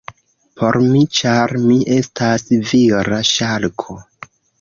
Por 0.59 0.77
mi, 0.85 1.01
ĉar 1.19 1.53
mi 1.65 1.75
estas 1.95 2.45
vira 2.71 3.21
ŝarko. 3.33 3.99